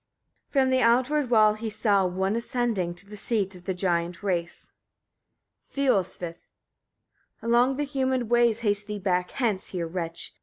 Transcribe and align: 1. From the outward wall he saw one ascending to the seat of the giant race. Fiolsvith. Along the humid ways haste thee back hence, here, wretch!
1. 0.51 0.63
From 0.63 0.69
the 0.71 0.81
outward 0.81 1.29
wall 1.29 1.53
he 1.53 1.69
saw 1.69 2.07
one 2.07 2.35
ascending 2.35 2.95
to 2.95 3.07
the 3.07 3.15
seat 3.15 3.53
of 3.53 3.65
the 3.65 3.73
giant 3.75 4.23
race. 4.23 4.71
Fiolsvith. 5.71 6.47
Along 7.43 7.77
the 7.77 7.83
humid 7.83 8.27
ways 8.31 8.61
haste 8.61 8.87
thee 8.87 8.97
back 8.97 9.29
hence, 9.29 9.67
here, 9.67 9.85
wretch! 9.85 10.33